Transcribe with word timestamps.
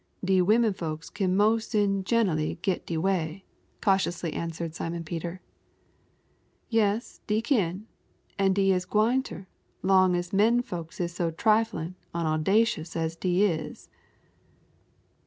"De 0.25 0.41
womenfolks 0.41 1.11
kin 1.13 1.37
mos' 1.37 1.75
in 1.75 2.03
gen'ally 2.03 2.55
git 2.63 2.87
dey 2.87 2.97
way," 2.97 3.45
cautiously 3.83 4.33
answered 4.33 4.73
Simon 4.73 5.03
Peter. 5.03 5.41
"Yes, 6.69 7.21
dey 7.27 7.39
kin; 7.39 7.85
an' 8.39 8.53
dey 8.53 8.71
is 8.71 8.85
gwine 8.85 9.21
ter, 9.21 9.45
'long 9.83 10.15
as 10.15 10.33
menfolks 10.33 10.99
is 10.99 11.13
so 11.13 11.29
triflin' 11.29 11.93
an' 12.15 12.25
owdacious 12.25 12.95
as 12.95 13.15
dey 13.15 13.41
is." 13.41 13.89